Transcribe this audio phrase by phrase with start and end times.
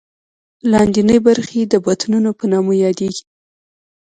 [0.71, 3.23] لاندینۍ برخې یې د بطنونو په نامه یادېږي.